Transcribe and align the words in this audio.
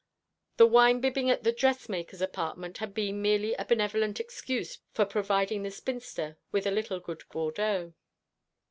The 0.57 0.65
wine 0.65 0.99
bibbing 0.99 1.29
at 1.29 1.43
the 1.43 1.51
dressmaker's 1.51 2.23
apartment 2.23 2.79
had 2.79 2.95
been 2.95 3.21
merely 3.21 3.53
a 3.53 3.65
benevolent 3.65 4.19
excuse 4.19 4.79
for 4.91 5.05
providing 5.05 5.61
the 5.61 5.69
spinster 5.69 6.39
with 6.51 6.65
a 6.65 6.71
little 6.71 6.99
good 6.99 7.21
Bordeaux. 7.31 7.93